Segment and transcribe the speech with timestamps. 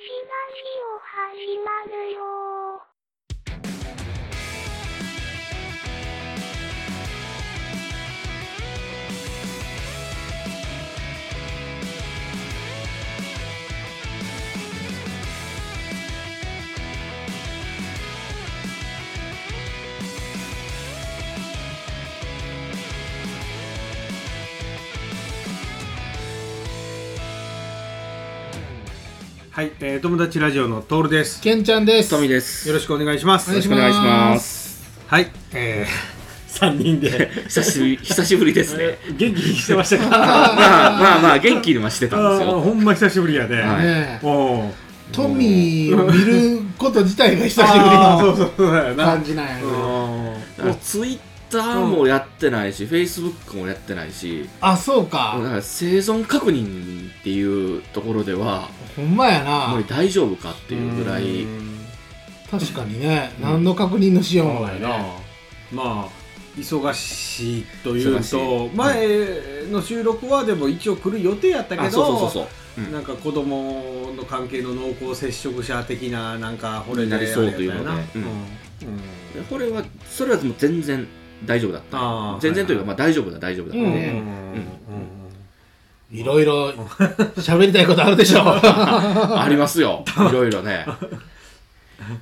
[0.00, 2.59] 始まるよ
[29.60, 31.42] はい、えー、友達ラジオのトールです。
[31.42, 32.08] けんちゃんです。
[32.08, 32.66] トミです。
[32.66, 33.50] よろしくお願いします。
[33.50, 34.90] お願いしよろしくお願いしまます。
[35.06, 35.88] はい、えー、
[36.48, 38.96] 三人で久しぶり、久しぶりですね。
[39.18, 40.08] 元気にしてましたか？
[40.16, 42.58] まあまあまあ、元気にはしてたんですよ。
[42.58, 43.60] ほんま久しぶりやね。
[43.60, 44.70] はいねえおー
[45.12, 49.04] トミーを見ること自体が久しぶりのそうそうだよな。
[49.04, 49.76] 感じなんやけうど。
[49.76, 51.18] んだからツイッ
[51.50, 55.40] ターもやってないし、フェイスブックもやってないし、あ、そうもうだか。
[55.42, 59.86] から生存確認っていうところでは、ほんまやもうな。
[59.86, 61.46] 大丈夫かっていうぐらい、
[62.50, 65.12] 確かにね、何の確認のしようもないなね。。
[65.72, 66.20] まあ
[66.58, 69.08] 忙しいという忙しとい前
[69.70, 72.44] の収録はでも一応来る予定やったけど、あ、そうそうそうそう。
[72.44, 78.32] うんなんか子供の関係の濃厚接触者的ななんかこれでなりそうというのであれやったよなう
[78.86, 78.96] んうん
[79.34, 81.06] でこれは、それはもう全然
[81.44, 82.38] 大丈夫だった。
[82.40, 84.80] 全然というか、まあ大丈夫だ、大丈夫だったん
[86.12, 86.70] いろいろ
[87.38, 88.42] 喋りたいことあるでしょ。
[88.44, 90.04] ありますよ。
[90.28, 90.84] いろいろね。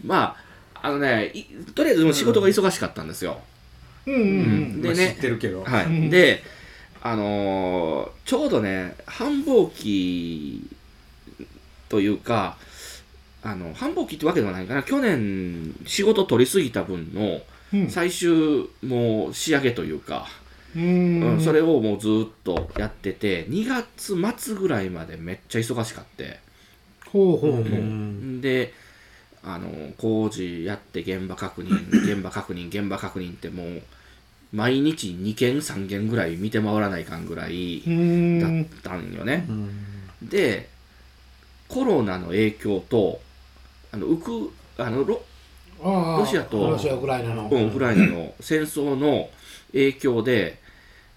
[0.05, 0.37] ま
[0.75, 1.45] あ、あのね、い
[1.75, 3.41] とりあえずもう仕事が忙しかったんですよ。
[4.07, 4.81] うんうんうん。
[4.85, 6.11] まあでね知ってるけど、はうんい。
[6.11, 6.43] で、
[7.03, 10.63] あのーちょうどね、繁忙期
[11.89, 12.57] というか、
[13.43, 14.83] あの、繁忙期ってわけではないかな。
[14.83, 17.41] 去年、仕事取りすぎた分のうん
[17.91, 20.27] 最終、もう仕上げというか、
[20.77, 21.41] ううんん。
[21.41, 26.41] それをもうずっとやってて、2月末ぐらいまでめっちゃ忙しかって。
[27.07, 27.63] ほうほうほう。
[27.63, 28.73] うんで
[29.43, 33.83] あの工事やって現場確認 現場確認現場確認ってもう
[34.53, 38.41] 毎日2件3件ぐらい見て回らないかんぐらいうん。
[38.41, 39.71] だったんよね、うん
[40.23, 40.69] で
[41.69, 43.21] コロナの影響と
[43.93, 45.23] あのウクあのロ
[45.83, 47.49] ロシアとロシア、ウクライナの。
[47.51, 49.29] うんウクライナの戦争の
[49.73, 50.59] 影響で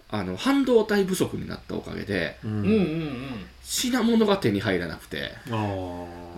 [0.09, 2.51] あの半導体不足になったおかげでうん。
[2.51, 3.45] うんうんうん。
[3.63, 5.31] 品物が手に入らなくて。
[5.49, 5.53] あ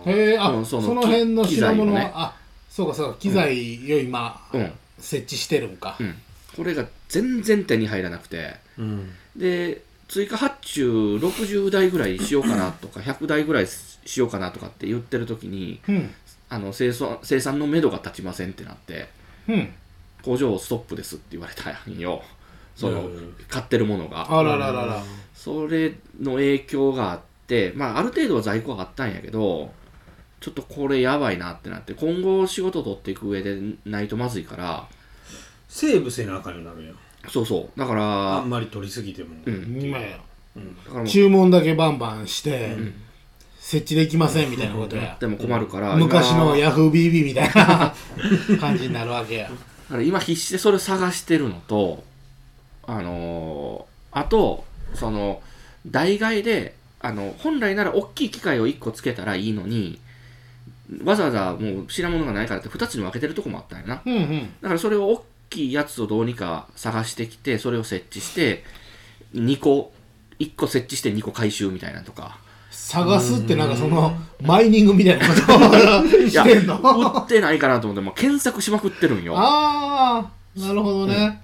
[0.05, 0.11] ー。
[0.11, 2.35] へえ、あ、うんそそのの辺の機品物ねあ、
[2.69, 3.51] そうかそうか、機材
[3.93, 4.71] を今、うん。
[4.99, 5.97] 設置してるんか。
[5.99, 6.03] う。
[6.03, 6.15] ん。
[6.55, 8.55] これが全然手に入らなくて。
[8.77, 9.11] うん。
[9.35, 16.13] で追加発注60台ぐらいしようかなとか100台ぐらいしようかなとかって言ってる時にうん。
[16.53, 19.09] あの生産生産のめどが立ちませんってなって
[19.47, 19.73] うん。
[20.23, 22.21] 工場ストップですって言われたんよ。
[22.75, 23.35] そのうん。
[23.49, 24.39] 買ってるものが。
[24.39, 25.03] あらららら。
[25.33, 29.73] それの影響があってまあある程度は在庫があったんやけど
[30.39, 34.87] ちょっとこれやばいなってなって今後仕事取っていく上でないとまずいから
[35.67, 36.95] セーブせなあかんようになるやん。
[37.29, 37.79] そうそう。
[37.79, 39.81] だかあらんまり取りすぎても、うん。
[39.81, 40.19] 今や。
[40.55, 40.75] うん。
[40.75, 42.93] だからもう注文だけバンバンして、ん
[43.65, 45.15] 設置できませんみたいなことや。
[45.21, 47.95] でも困るから昔の今ヤフー BB みたいな
[48.59, 49.43] 感じになるわけや。
[49.43, 52.03] だから今必死でそれを探してるのと、
[52.85, 54.63] あのーあと、
[54.93, 55.41] その、
[55.87, 59.99] 代替えで、あの、本来なら大きい機械を1個つけたらいいのに、
[61.03, 64.01] わざわざもう品物がないからって2つに分けてるとこもあったんやな。
[64.05, 64.53] うんうん。
[64.61, 68.63] だからそれを大きいやつをどうにか探してきて、それを設置して、
[69.33, 69.91] 2個、
[70.39, 72.37] 1個設置して2個回収みたいなとか。
[72.73, 75.59] 探すってなんかその、マイニングみたいなことを
[76.29, 76.77] してんの？
[76.77, 79.35] 売ってないかなと思って、もう検索しまくってるんよ。
[79.37, 81.41] ああ、なるほどね。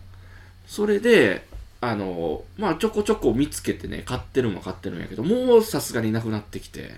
[0.68, 1.48] それで、
[1.82, 6.92] あの、まあ、ちょこちょこ見つけてね、買ってるも買ってるんやけど、もうさすがになくなってきて、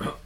[0.00, 0.16] あ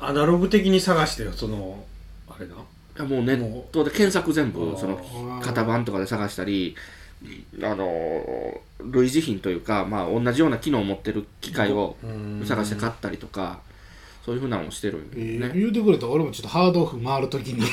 [0.00, 1.84] アナログ的に探してよその
[2.28, 2.54] あれな。
[2.54, 2.58] い
[2.98, 6.74] やもうネットで検索全部、その型番とかで探したり、
[7.62, 11.96] あの、類似品というか、まあ、同じような機能を持ってる機械を
[12.44, 13.60] 探して買ったりとか、
[14.24, 15.52] そういうふうなのをしてるんえーよね。
[15.54, 17.62] 言うてくれたら俺もちょっとハードオフ回るときに。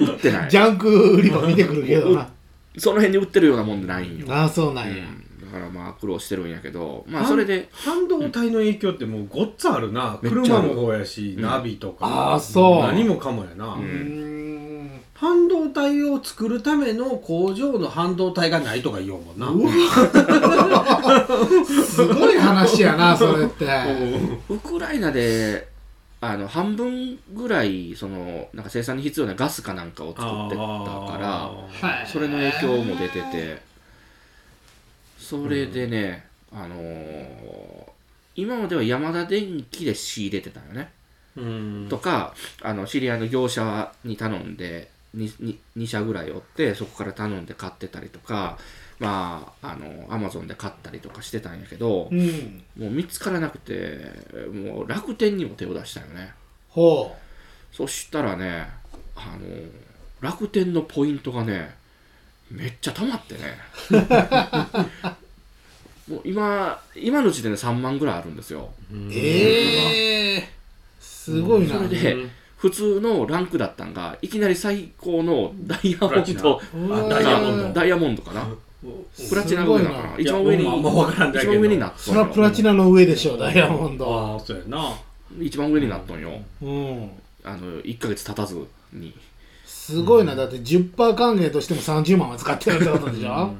[0.00, 0.50] 売ってない。
[0.50, 0.56] ジ。
[0.56, 2.28] ャンク売り場見てくるけどな。
[2.78, 4.26] その辺に売ってるようなもんでないんよ。
[4.28, 5.52] ああそうなんや、うん。
[5.52, 10.68] だからまあ苦労してるんやけど、まあそれで、半導体の影響ってもうごっつあるな、めっちゃある。
[10.68, 12.06] 車もそうやし、うんナビとか。
[12.06, 12.82] ああそう。
[12.82, 14.53] 何もかもやな、うん
[15.24, 19.58] 半導体を作るための工場の半導体がないとか言おうもんな、う
[21.64, 23.66] すごい話やなそれって。
[24.50, 25.66] ウクライナで
[26.20, 32.06] あの半分ぐらいそのなんか生産に必要なガスかなんかを作ってたからはい。
[32.06, 33.62] それの影響も出てて。
[35.18, 37.94] それでね、あのー
[38.36, 40.90] 今までは山田電機で仕入れてたよね、
[41.36, 41.86] うん。
[41.88, 48.58] とかあの知り合いの業者に頼んで 2, 2社ぐらい追ってそこから頼んで買ってたりとか
[48.98, 52.62] まああのアマゾンで買ったりとかしてたんやけど、うん。
[52.76, 54.12] もう見つからなくて
[54.52, 56.32] もう楽天にも手を出したよね。
[56.68, 57.14] ほ
[57.72, 58.68] そしたらね
[59.16, 59.46] あの
[60.20, 61.74] 楽天のポイントがね
[62.50, 63.58] めっちゃ溜まってね。
[66.08, 68.70] もう今今の時点で3万ぐらいあるんですよ。
[68.92, 70.48] うええ
[71.00, 71.76] すごいな。
[71.76, 72.26] それで
[72.64, 76.60] 普通のランクだったんがいきなり最高のダイヤモンド。
[77.10, 77.72] ダイヤモンド。
[77.74, 78.48] ダイヤモンドかな？
[79.28, 81.52] プラチナが上なのかなすごい一番上にま分からんだけど。
[81.52, 84.18] 一番上になっとそりゃんよプラチナの上でしょダイヤモンド。
[84.18, 84.98] ああそうやな。
[85.38, 86.30] 一番上になっとんよ。
[86.62, 87.10] うん。
[87.44, 89.14] あの1ヶ月経たずに。
[89.66, 90.34] すごいな。
[90.34, 93.52] だって10%還元としても30万は使ってるってことでしょ？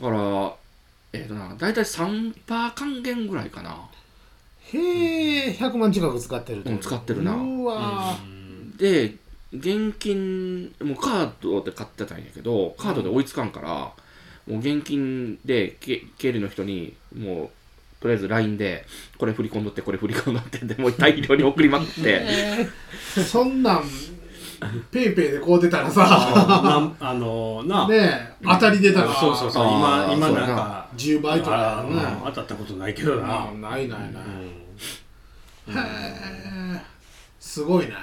[0.00, 0.54] から
[1.12, 2.32] えっ、とな大体3%
[2.72, 3.76] 還元ぐらいかな
[4.72, 7.34] へえ100万近く使ってるうん使ってるな。
[7.34, 8.16] うわ
[8.76, 9.14] で
[9.52, 13.94] 現金もうカードで買ってたんやけどカードで追いつかんから、も
[14.48, 17.50] う現金でけ経理の人にもう
[18.00, 18.86] とりあえず LINE で
[19.18, 22.24] これ振り込んどってこれ振り込んどってでもう大量に送りまくって。
[23.16, 23.84] ー そんなん
[24.90, 26.06] ペイペイでこう出たらさ。
[26.06, 27.88] ああのな。
[27.88, 29.12] ねえ当たり出たら。
[29.14, 33.48] そうそうそう今今ななんか10倍とかあねー当たったことないけどな。
[33.48, 34.39] あないないない、うん
[35.68, 36.80] へえ
[37.38, 37.94] すごいね。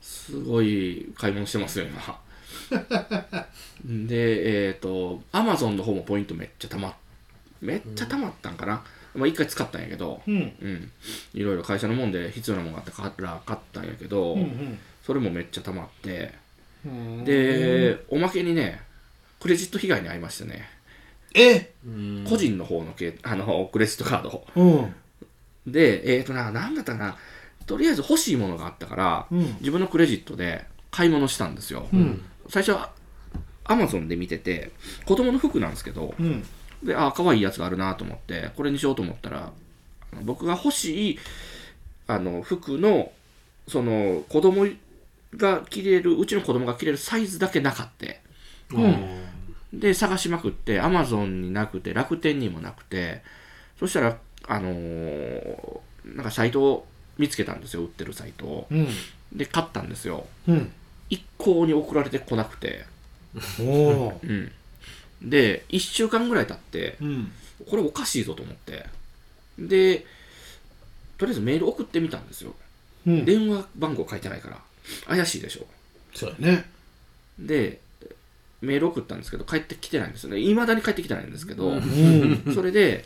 [0.00, 2.20] すごい買い物してますよ今。
[3.84, 6.96] でえっ、とアマゾンの方もポイントめっちゃたま
[7.60, 10.34] めっちゃたまったんかな、まあ一回使ったんやけどうん。
[10.34, 10.38] う
[10.68, 10.90] ん。
[11.34, 16.34] いろいろ会社のもんで必要なもんがあってから買ったんやけど、うんそれもめっちゃたまって。
[16.84, 17.24] うん。
[17.24, 18.80] でおまけにね
[19.40, 20.68] クレジット被害に遭いましてね。
[21.34, 21.72] え？
[21.84, 22.26] うん。
[22.28, 24.94] 個人の方のけあのクレジットカードうん
[25.66, 27.16] でえっ、とな何だったかな。
[27.66, 29.56] とりあえず欲しいものがあったから、うん。
[29.60, 32.24] 自分のクレジットで買い物したんですよ、うん。
[32.48, 32.90] 最初は
[33.64, 34.70] アマゾンで見てて
[35.04, 36.44] 子供の服なんですけどうん。
[36.82, 39.52] であ可愛いやつがあるなと思ってこれにしようと思ったら
[40.22, 41.18] 僕が欲しい
[42.06, 43.10] あの服の
[43.66, 44.66] その子供
[45.36, 48.20] が着れるうちの子供が着れるサイズだけなかって
[49.72, 53.22] で探しまくってアマゾンになくて楽天にもなくて
[53.78, 54.16] そしたら
[54.48, 55.80] あのー
[56.14, 56.86] なんかサイトを
[57.18, 58.66] 見つけたんですよ売ってるサイトを。
[58.70, 58.88] うん。
[59.32, 60.26] で買ったんですよ。
[60.46, 60.70] うん。
[61.10, 62.84] 一向に送られてこなくて。
[63.58, 64.52] うん。
[65.22, 67.32] で1週間ぐらい経ってうん。
[67.68, 68.86] これおかしいぞと思って。
[69.58, 70.06] で
[71.18, 72.54] とりあえずメール送ってみたんですよ。
[73.06, 73.24] うん。
[73.24, 74.60] 電話番号書いてないから。
[75.06, 75.66] 怪しいでしょ。
[76.14, 76.70] そうやね。
[77.38, 77.80] で
[78.62, 80.38] メール送ったんですけど帰ってきてないんですよね。
[80.38, 82.52] いまだに帰ってきてないんですけど、うん。
[82.54, 83.04] それで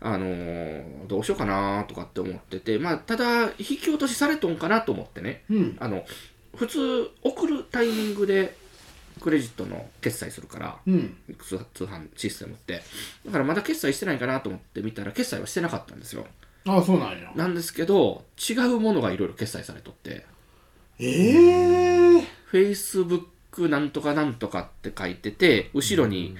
[0.00, 5.44] あのーどうしようかなとかって思っててまあただ引き落としされとんかなと思ってね。
[5.50, 5.76] うん。
[5.80, 6.04] あの
[6.56, 8.56] 普通送るタイミングで
[9.20, 11.16] クレジットの決済するからうん。
[11.38, 12.82] 通通販システムって。
[13.26, 16.26] だからまだ決済してないかなと思って見たら決済はしてなかったんですよ。
[16.66, 17.32] ああそうなんや。
[17.34, 20.24] なんですけど違うものがいろいろ決済されとって。
[20.98, 26.36] ええ Facebook なんとかなんとかって書いてて後ろに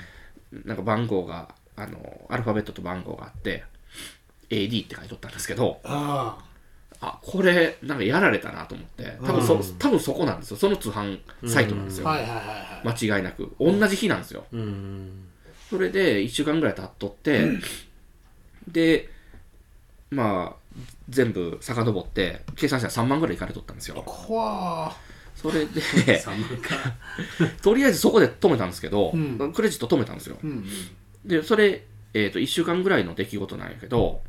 [0.53, 3.65] なんか番号があのアルファベットと番号があって
[4.51, 6.39] AD って書いとったんですけどあ
[7.01, 10.57] あこれなんかやられたなと思って多分そ,、多分そこなんですよ。
[10.59, 13.07] その通販サイトなんですよ、あはいはいはいはい。
[13.09, 13.55] 間違いなく。
[13.59, 14.45] 同じ日なんですよ。
[14.53, 15.27] うん
[15.71, 17.49] それで1週間ぐらい経っとって、
[18.69, 19.09] で
[20.11, 20.77] まあ
[21.09, 24.03] 全部遡って計算したら3万ぐらいいかれとったんですよ。
[24.05, 24.93] 怖
[25.35, 25.81] それで
[26.21, 26.77] 3万か。
[27.63, 29.53] とりあえずそこで止めたんですけど、うん。
[29.55, 30.37] クレジット止めたんですよ。
[30.43, 30.67] ーうん
[31.25, 31.85] でそれ、
[32.15, 34.23] えー、と1週間ぐらいの出来事なんやけど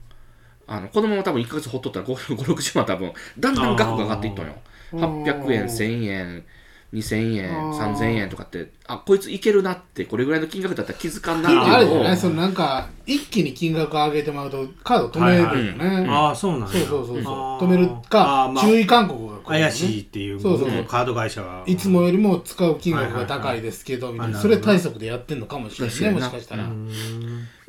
[0.68, 4.56] あのこのまま多分1ヶ月ほっとったら560万多分だんだん額が上がっていったのよ。
[4.94, 6.46] あー800円1000円
[6.94, 7.96] 2000円あー。
[7.96, 16.68] 3000円とかってあこいついけるなってこれぐらいの金額だったら気づかんなってあれいうのをじゃないそのなんか一気に金額上げてもらうとカード止めるよね、ああそうなんや。
[16.68, 17.34] そうそうそうそう。
[17.34, 17.66] あー。
[17.66, 19.42] 止めるあかー、まあ注意勧告がね。
[19.46, 20.84] 怪しいっていうそうそうそう。
[20.86, 24.40] カード会社がいつもよりも使う金額が高いですけど、みたいな。
[24.40, 24.76] それはいはい。
[24.76, 26.90] はい対策でやってんのかもしれないねもしかしたら、うん。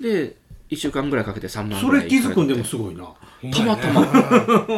[0.00, 0.36] で
[0.70, 3.04] 1週間ぐらいかけて3万そぐらいれ気づくんでもいすごいな。
[3.52, 4.06] たまたま。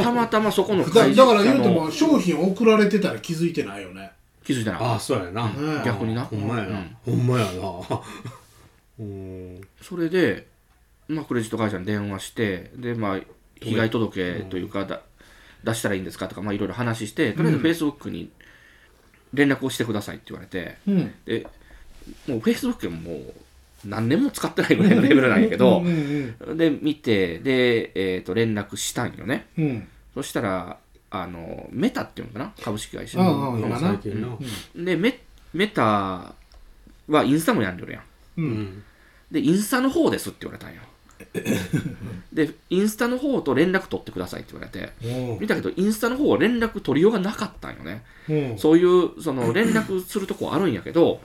[0.02, 4.12] たまたまそこのだから言うてのも商品送られてたら気づいてないよね
[4.44, 5.48] 気づいてなああそうやな。
[5.48, 5.52] ね
[5.84, 6.24] 逆にな。
[6.24, 6.84] ほんまやな。
[7.04, 7.52] ほんまやな。
[9.00, 9.60] うん。
[9.82, 10.46] それで、
[11.08, 13.20] まあ、クレジット会社に電話してで、まあ、
[13.60, 15.00] 被害届というかだ
[15.64, 16.28] 出したらいいんですか？
[16.28, 18.30] とか、まあ、いろいろ話してとりあえずフェイスブックに
[19.32, 21.14] 連絡をしてくださいって言われてうん。
[21.24, 21.46] で
[22.28, 23.34] もうフェイスブックももう
[23.86, 29.46] 何年も使ってないぐらいのレベルなんやけどうんうんで見てで、えー、と連絡したんよね。
[29.58, 29.88] うんうん。
[30.14, 30.78] そしたら
[31.22, 32.52] あのメタっていうのかな？
[32.62, 33.66] 株式会社うんう
[34.80, 35.20] んでメ
[35.52, 36.34] メタ
[37.08, 38.02] はインスタもやんでるやん。
[38.38, 38.50] ううん。
[38.50, 38.84] ん
[39.30, 40.80] でインスタの方ですって言われたんよ。
[42.32, 44.92] でインスタの方と連絡取ってくださいって言われて。
[45.40, 48.02] 見たけどインスタの方は連絡取りようがなかったんよね。
[48.58, 51.20] そういうその連絡するとこあるんやけど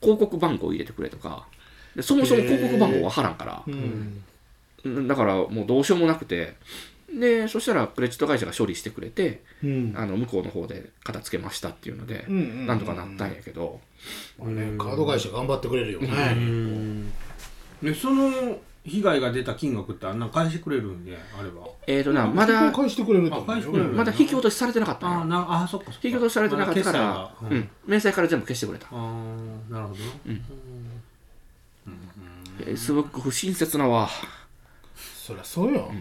[0.00, 1.46] 広告番号入れてくれとか。
[1.96, 3.62] でそもそも広告番号わからんから。
[3.66, 4.22] うん。
[4.84, 5.08] うん。
[5.08, 6.54] だからもうどうしようもなくて
[7.18, 9.94] でそしたらクレジット会社が処理してくれてうん。
[9.96, 13.80] あの向こうの方で片付けましたっていうのでうんうんなんとかなったんやけど。
[14.38, 16.08] まあねカード会社頑張ってくれるよね。
[17.82, 18.30] でその
[18.84, 23.48] 被害が出た金額ってあんなん返してくれるんであればえーとなまだ返してくれると思う。
[23.48, 26.00] よあ返してくれるまだ引き落としされてなかったあなあそっかそっか。
[26.02, 27.50] 引き落としされてなかったからまだ決済が。
[27.50, 27.68] うん。
[27.86, 28.86] 明細から全部消してくれた。
[28.86, 30.00] ああなるほど。
[31.92, 31.96] な
[32.58, 34.08] フェイスブック不親切なわ。
[34.96, 35.92] そりゃそうよ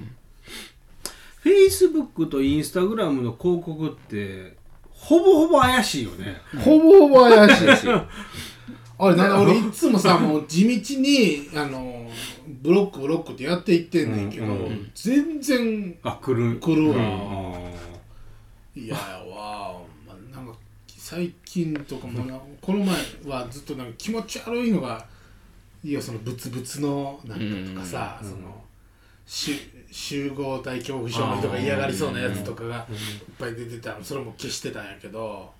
[1.41, 4.55] フェイスブックとインスタグラムの広告って
[4.89, 6.38] ほぼほぼ怪しいよね。
[6.63, 7.77] ほぼほぼ怪しい。
[7.77, 7.88] し
[9.00, 12.07] あれなんか俺いつもさもう地道にあの
[12.62, 16.60] ブロックブロックってやっていってんねんけど、うんうん全然あ来る。
[16.60, 17.60] 来るわ、あ
[18.75, 20.53] いやわまあなんか
[20.88, 22.95] 最近とかもなこの前
[23.25, 25.03] はずっとなんか気持ち悪いのが
[25.83, 28.63] いやそのブツブツのなんかとかさ、その
[29.25, 29.55] し
[29.91, 32.86] 集合体恐怖症の人が嫌がりそうなやつとかがいっ
[33.38, 35.51] ぱい出てたのそれも消してたんやけど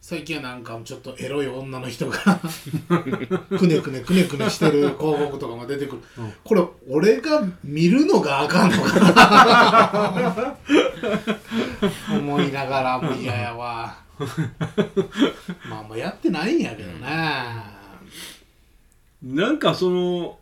[0.00, 2.16] 最近はなんかちょっとエロい女の人が
[3.58, 6.02] くねくねくねくねしてる広告とかも出てくる、
[6.44, 10.56] これ俺が見るのがあかんのか
[12.12, 12.16] な？
[12.16, 13.96] 思いながらも嫌やわ。
[15.68, 17.06] まあまあやってないんやけどね、
[19.22, 20.38] なんかその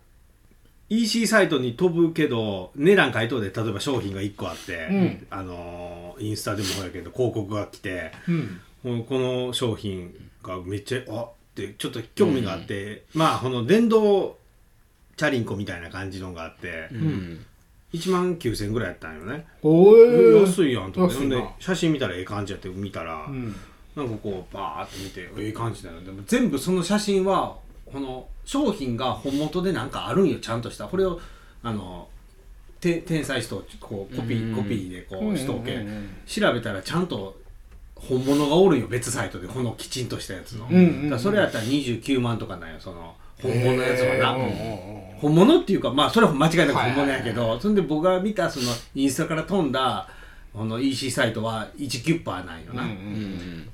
[1.03, 5.27] EC サイトに飛ぶけど値段書いとうで例えば商品が1個あって、うん。
[5.31, 9.05] あのインスタでもそうやけど広告が来てうん。
[9.05, 14.37] この商品がめっちゃあってちょっと興味があって、まあこの電動
[15.17, 17.47] チャリンコみたいな感じのがあって、うん。
[17.95, 21.45] 1万9000円ぐらいやったんよね、安いやんと思って。
[21.61, 23.55] 写真見たらええ感じやって見たら、うん。
[23.97, 27.57] なんかこうバーって見てええ感じだよでも全部その写真は
[27.91, 30.87] この商品が本元でなんかあるんよちゃんとした。
[30.87, 31.21] これを
[31.63, 32.09] あの
[32.81, 35.85] て転載しとこうコピうんーコピーでこうしとけ、
[36.27, 37.37] 調べたらちゃんと
[37.95, 44.33] 本物がおるんよ別サイトでこのきちんとしたやつの、うんうんうんだそれやったら29万とかなんよその本物のやつはな、
[45.19, 50.09] 本物っていうかまあそれは間違いなくはい本物やけど、そんで僕が見たそのインスタから飛んだ
[50.55, 52.93] この EC サイトは1キュッパーなんよな、うんう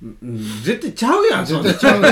[0.06, 0.38] んうん。
[0.64, 1.68] 絶対ちゃうやんそんな。
[1.68, 2.08] 絶対ちゃうね。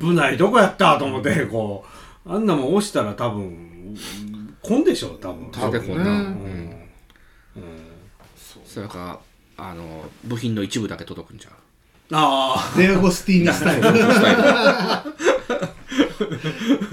[0.00, 1.84] 危ないどこやったと思ってこ
[2.26, 2.32] う。
[2.32, 3.94] あんなもん押したら多分
[4.62, 5.50] こんでしょ多分。
[5.52, 6.20] 多分ねこんな、ううん。
[6.22, 6.74] ん。
[8.64, 9.20] それか
[9.58, 11.52] あの部品の一部だけ届くんじゃう？
[12.12, 13.82] あデアゴスティーニスタイル。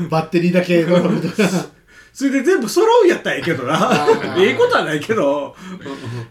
[0.09, 0.83] バッテリーだけ。
[0.83, 1.80] のことがあ
[2.13, 4.07] それで全部揃うんやったらええけどな。
[4.07, 4.43] ー。
[4.43, 5.55] ええことはないけど。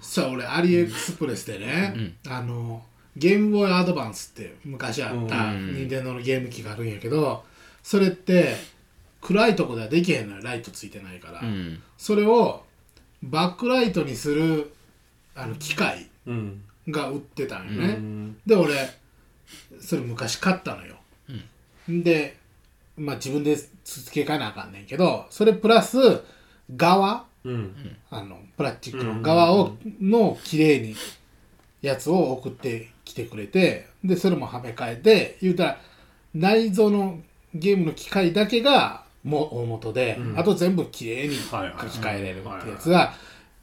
[0.00, 2.82] さあ俺アリエクスプレスでね、あの
[3.16, 5.74] ゲームボーイアドバンスって昔あったうん。
[5.74, 7.44] 任天堂のゲーム機があるんやけど
[7.82, 8.56] それって
[9.20, 10.42] 暗いとこではできへんのよ。
[10.42, 11.82] ライトついてないから、うん。
[11.98, 12.64] それを
[13.22, 14.72] バックライトにする
[15.34, 16.62] あの機械うん。
[16.88, 18.36] が売ってたんようね、ん。
[18.46, 18.74] で俺
[19.80, 20.96] それ昔買ったのよ、
[21.88, 22.36] で
[23.00, 25.98] まあ自分で付け替えなあかんねんけどそれプラス
[26.76, 27.96] 側うん。
[28.10, 30.94] あのプラスチックの側を、の綺麗に
[31.80, 35.80] やつを送ってきてくれてでそれもはめ替えて言うたら
[36.34, 37.20] 内蔵の
[37.54, 40.38] ゲームの機械だけがも大元で、うん。
[40.38, 41.88] あと全部綺麗に書はいはい。
[41.88, 43.14] き換えれるってやつが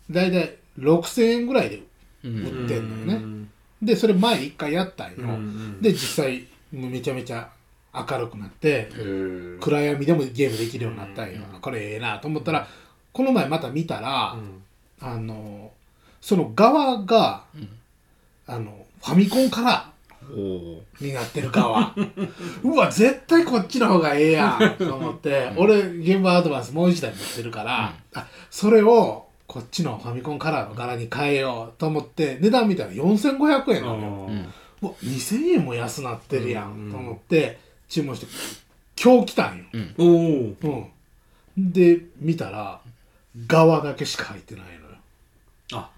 [0.09, 1.83] 大体6000円ぐらいで
[2.23, 3.47] う売んってんのよね、
[3.81, 5.81] でそれ前一回やったんよ、うん。
[5.81, 7.49] で実際めちゃめちゃ
[8.09, 12.67] 明るくなってうん暗闇でもゲームできるようになったんよ、これええなと思ったら
[13.13, 14.35] この前また見たら、
[14.99, 15.71] あの
[16.21, 17.43] その側が、
[18.45, 19.91] あのファミコンカラ
[20.29, 21.05] おおー。
[21.07, 21.93] になってる側。
[22.63, 34.53] うわ絶対こっちの方がええやんと思って、俺ゲームアドバンスもう一台持ってるから、あそれをこっちのファミコンカラーの柄に変えようと思って値段見たら4500円なのよ、うん。
[34.81, 36.91] うわ2000円も安なってるやん、うん。
[36.91, 37.57] と思って
[37.89, 38.27] 注文して
[39.01, 39.65] 今日来たんよ、
[39.97, 40.87] おお
[41.57, 42.81] うん、で見たら
[43.45, 44.77] 側だけしか入ってないのよ。
[45.73, 45.89] あ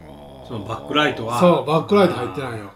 [0.48, 1.40] そのバックライトは。
[1.40, 2.74] そうバックライト入ってないよ。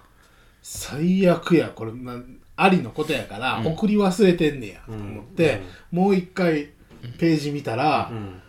[0.62, 2.16] 最悪やこれ、まあ、
[2.56, 3.68] ありのことやから、うん。
[3.68, 6.70] 送り忘れてんねやと思って、もう一回
[7.20, 8.42] ページ見たら、うん。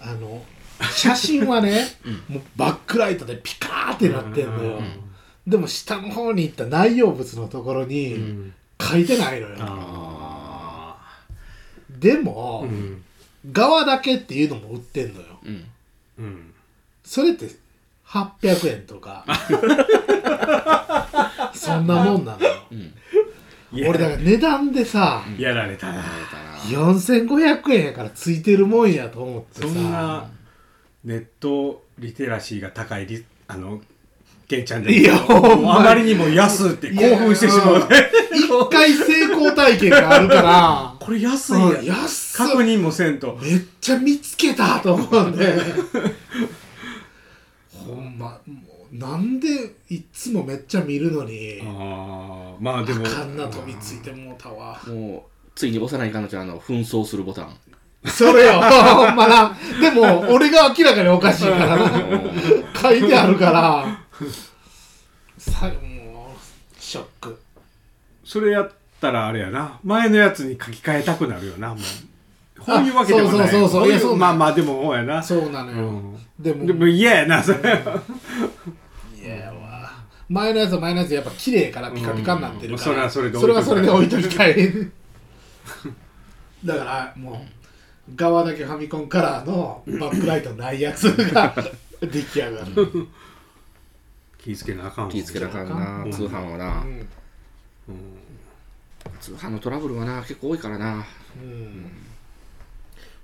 [0.00, 0.44] あの
[0.90, 1.86] 写真はね、
[2.28, 4.82] もうバックライトでピカーってなってんのよ、
[5.46, 8.54] でも下の方に行った内容物のところにうん。
[8.80, 10.01] 書いてないのよ、あ
[12.02, 13.04] でも、ーうん。
[13.50, 15.26] 側だけっていうのも売ってんのよ。
[15.44, 15.64] うん。
[16.18, 16.54] うん
[17.04, 17.48] それって
[18.06, 19.24] 800円とか。
[21.54, 22.38] そんなもんなの。
[22.38, 22.94] ようん。
[23.88, 25.94] 俺だから値段でさやられたな。
[25.94, 30.30] やられたな4500円やからついてるもんやと思ってそさんな
[31.04, 33.80] ネットリテラシーが高いリあの
[34.52, 38.10] ケンちゃんでいやあまりにも安って興奮してしまうね。
[38.34, 40.94] 一回成功体験があるから。
[41.00, 43.38] これ安いやうん安確認もせんと。
[43.40, 45.56] めっちゃ見つけたと思うんで。
[47.72, 49.48] ほんまもうなんで
[49.88, 51.62] いっつもめっちゃ見るのに。
[51.64, 53.06] ああまあでも。
[53.06, 54.78] あかんな飛びついてもうたわ。
[54.86, 57.56] もうついに幼い彼女はあの紛争するボタン。
[58.04, 58.60] それよ。
[58.60, 59.56] ほんまな。
[59.80, 61.76] でも俺が明らかにおかしいから。
[61.76, 61.90] な
[62.78, 64.02] 書いてあるから
[65.38, 67.40] さもうショック。
[68.24, 69.78] それやったらあれやな。
[69.82, 71.68] 前のやつに書き換えたくなるよな。
[71.70, 71.78] もう。
[72.60, 75.22] こういうわけでもないそうそうそうそうまあまあでもそうやな。
[75.22, 76.16] そうなのよ、うん。
[76.38, 77.58] でもでも嫌やなそれ。
[77.58, 77.62] い
[79.26, 79.90] やわ。
[80.28, 83.10] 前のやつは前のやつやっぱ綺麗からピカピカになってるから、うん。
[83.10, 84.72] それはそれでそれはそれで置いときたい。
[86.64, 87.44] だからも
[88.08, 91.54] う側だけファミコンカラーのバックライトないやつが
[92.00, 93.08] 出来上がる、
[94.42, 96.10] 気ぃつけなあかんわ気ぃつけなあかんな、うん。
[96.10, 97.08] 通販はな、うん。
[99.20, 101.04] 通販のトラブルはな結構多いからな。
[101.36, 101.92] うん。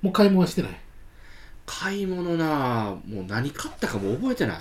[0.00, 0.80] もう買い物はしてない？
[1.66, 4.58] 買い物なもう何買ったかも覚えてない。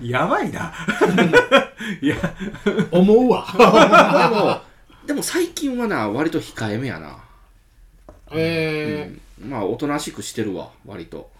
[0.08, 0.72] やばいな。
[2.00, 2.16] いや。
[2.90, 3.46] 思うわ。
[3.52, 4.60] でも
[5.06, 7.18] でも最近はな割と控えめやな、
[8.32, 11.30] えまあおとなしくしてるわ割と。
[11.30, 11.34] ー、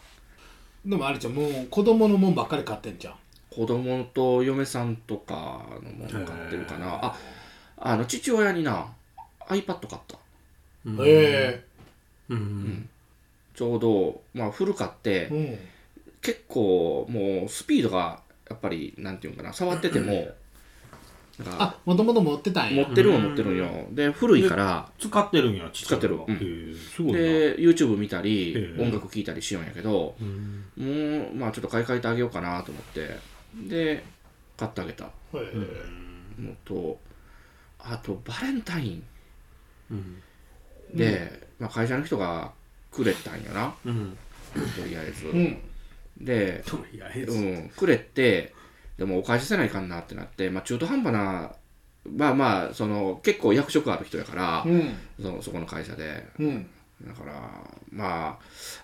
[0.85, 1.35] でもあれじゃん。
[1.35, 3.15] もう子供のもんばっかり買ってんじゃん。
[3.51, 6.99] 子供と嫁さんとかのもの買ってるかな。
[7.05, 7.17] あ
[7.77, 8.87] あの父親にな
[9.49, 10.19] iPad 買った。
[11.05, 11.65] え
[12.29, 12.89] うん
[13.55, 15.59] ちょうど、まあ、古買ってえうん。
[16.21, 20.29] 結構もうスピードがやっぱりなんていうんかな触ってても
[21.47, 22.85] あもともと持ってたんや。
[22.87, 23.69] 持ってるは持ってるんよ。
[23.91, 24.89] で古いから。
[24.99, 26.17] 使ってるんや使ってる。
[26.27, 26.39] うん。
[27.13, 30.65] で YouTube 見たりええ音楽聴いたりしようんやけどうん。
[30.77, 33.19] もうまあちょっと買い替えてあげようかなと思って。
[33.69, 34.05] で
[34.57, 35.11] 買ってあげた。
[35.35, 35.53] え
[36.39, 36.99] のと
[37.79, 39.03] あとバレンタイン。
[39.91, 40.23] うん。
[40.95, 42.53] で、まあ、会社の人が
[42.91, 43.75] くれたんやな。
[43.85, 44.17] うん。
[44.55, 45.33] とりあえず、
[46.17, 47.37] で、とりあえず。
[47.37, 48.55] うん、くれて
[48.99, 51.53] でもお返しせないかんなってなって、まあ、中途半端な
[52.07, 54.95] まあまあその結構役職ある人やから、うん。
[55.21, 56.27] そそこの会社で。
[56.39, 56.67] うん。
[57.07, 57.33] だから
[57.91, 58.39] ま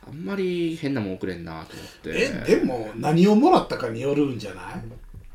[0.04, 2.44] ああんまり変なもんくれんなと思って。
[2.48, 4.82] えでも何をもらったかによるんじゃない？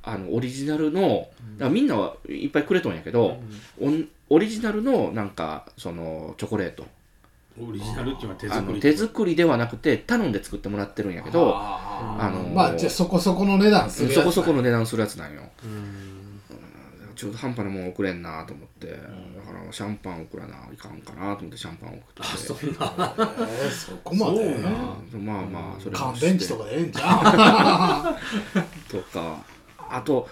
[0.04, 3.38] あのオリジナルのだみんなはいっぱいくれとんやけど、
[3.80, 6.86] オンオリジナルのなんかそのチョコレート
[7.62, 15.41] オリジナルっていうのは手あの作り手作りではなくて頼んで作ってもらってるんやけどああのまあじゃあそこそこの値段するやつそこそこの値段するやつなんよ。
[15.63, 16.06] うん。
[17.15, 19.02] 中途半端なもん送れんなと思って、だか
[19.54, 22.06] らシャンパン送らないかんかなと思ってシャンパン送って。
[22.20, 22.94] あそんな。
[23.39, 24.36] えーそこまで。
[24.36, 24.70] そうな。
[25.13, 26.26] うんまあまあそれも乾して。
[26.28, 28.18] 電池とかでええんじゃ
[28.60, 29.46] ん とか
[29.78, 30.30] あと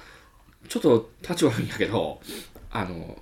[0.67, 2.19] ちょっと立ち悪いんやけど
[2.71, 3.17] あの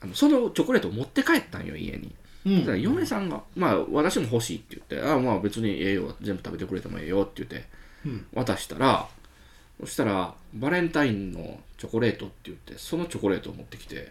[0.00, 2.14] あのそのチョコレートを持って帰ったんよ家に、
[2.46, 2.60] うん。
[2.60, 7.68] だから嫁さんが「まあ私も欲しい」って言って「あまあ別にええよ全部食べてくれてもええよ」って言って
[8.06, 8.26] うん。
[8.32, 9.08] 渡したら
[9.80, 14.10] そしたらバレンタインのチョコレートって言ってそのチョコレートを持ってきて、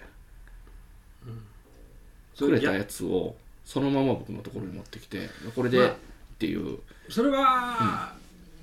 [2.37, 5.97] くれたやつをそのまま僕のところに持ってきてこれで、まあ
[6.35, 6.79] っていう。
[7.09, 8.13] それは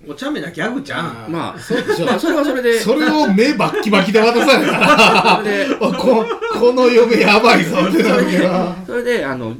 [0.06, 2.78] お茶目なギャグじゃんまあそうでしょまあそれはそれで。
[2.80, 5.36] それを目バッキバキで渡されたら。
[5.38, 5.92] それでこ
[6.58, 9.56] この嫁やばいぞってなるけど それであの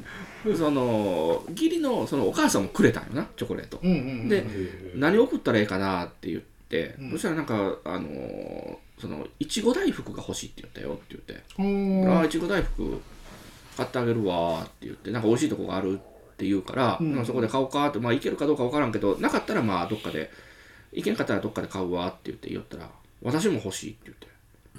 [0.57, 4.45] その義理のそのお母さんもくれたんよなチョコレート、うんうんで
[4.97, 7.11] 何送ったらええかなって言って、うん。
[7.13, 11.45] そしたらなんかあのそのいちご大福が欲しいって言ったよって言って。
[11.59, 13.01] うんああいちご大福
[13.77, 16.12] 買ってあげるわって言ってなんか美味しいとこがあるって
[16.47, 17.25] 言うから、うん。
[17.27, 20.31] そこで買おうかってまあ行けるかどうか分からんけどなかったらまあどっかで
[20.93, 22.89] 行けんかったらどっかで買うわって言って言ったら
[23.23, 24.27] 私も欲しいって言って。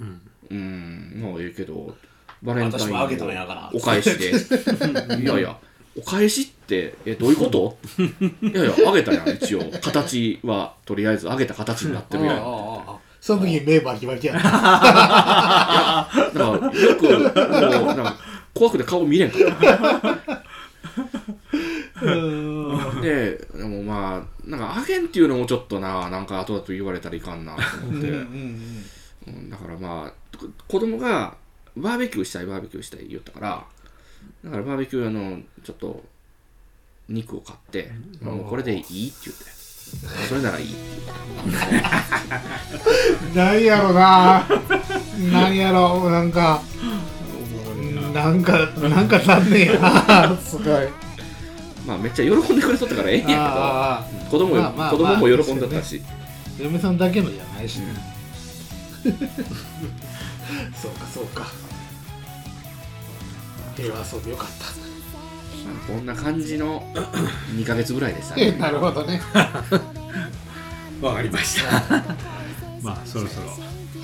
[0.00, 0.20] うん。
[0.50, 1.96] うーんまあええけど
[2.42, 4.30] バレンタイン私もあげたのやからお返しで。
[5.22, 5.56] いやいや
[5.96, 7.78] お返しってえどういうこと？
[8.42, 9.60] いやいやあげたやん一応。
[9.80, 12.36] 形はとりあえずあげた形になってるやん。
[12.36, 18.16] あああああその時に目バキバキやっただからよくもうなんか
[18.52, 20.20] 怖くて顔見れんかっ
[22.00, 22.10] たう
[22.98, 28.20] んででもまあなんかあげんっていうのもちょっとななんか後々言われたらいかんなと思って、うんうん
[29.26, 31.34] うんだからまあこ子供が
[31.76, 33.64] バーベキューしたいバーベキューしたい言ったから
[34.44, 36.04] だからバーベキュー用のちょっと
[37.08, 38.90] 肉を買って、まあもうこれでいいって
[39.26, 39.44] 言って。
[40.28, 40.76] それならいいって
[43.28, 44.46] うんなんやろな。
[45.32, 46.10] なんやろ。
[46.10, 46.62] なんか
[48.14, 50.36] なんかなんか残念やな。
[50.36, 51.03] すごい
[51.86, 57.86] まあめっちゃ喜んでくれとったからええんやあけど子供,、まあまあ子供も喜んでたし、あ嫁さんだけのじゃないしね、
[60.80, 61.46] そうかそうか。
[63.76, 64.64] 平和そうでよかった。
[65.68, 66.82] まあこんな感じの
[67.56, 69.20] 2ヶ月ぐらいでしたえねなるほどね。
[71.02, 71.82] わかりました。
[72.82, 73.48] まあそろそろ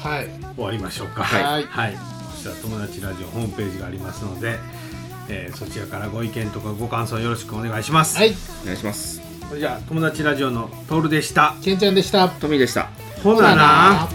[0.00, 0.28] はい。
[0.56, 1.22] 終わりましょうか。
[1.22, 1.64] はい。
[1.64, 1.98] はい、
[2.34, 4.58] そしたら友達ラジオホームページがありますので、
[5.30, 8.34] えーそちらからご意見とかご感想よろしくお願いします、はい。
[8.62, 9.22] お願いします。
[9.48, 11.54] それじゃあ友達ラジオのトールでした。
[11.62, 12.28] けんちゃんでした。
[12.28, 12.88] トミーでした。
[13.22, 14.08] ほなな